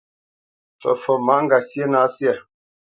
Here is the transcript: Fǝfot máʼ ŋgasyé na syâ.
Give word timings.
Fǝfot 0.81 1.19
máʼ 1.27 1.39
ŋgasyé 1.43 1.83
na 1.91 1.99
syâ. 2.15 2.33